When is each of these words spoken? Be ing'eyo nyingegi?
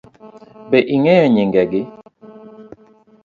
Be 0.69 0.79
ing'eyo 0.93 1.25
nyingegi? 1.33 1.81